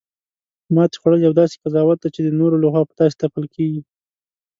[0.75, 3.81] ماتې خوړل یو داسې قضاوت دی، چی د نورو لخوا په تاسې تپل کیږي